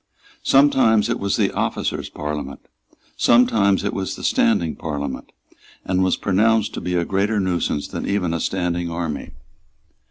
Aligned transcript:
Sometimes 0.41 1.09
it 1.09 1.19
was 1.19 1.37
the 1.37 1.51
Officers' 1.51 2.09
Parliament; 2.09 2.61
sometimes 3.15 3.83
it 3.83 3.93
was 3.93 4.15
the 4.15 4.23
Standing 4.23 4.75
Parliament, 4.75 5.31
and 5.85 6.03
was 6.03 6.17
pronounced 6.17 6.73
to 6.73 6.81
be 6.81 6.95
a 6.95 7.05
greater 7.05 7.39
nuisance 7.39 7.87
than 7.87 8.07
even 8.09 8.33
a 8.33 8.39
standing 8.39 8.89
army. 8.89 9.29